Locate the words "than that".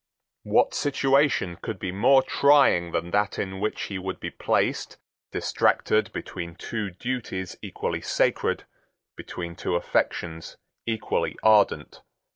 2.91-3.37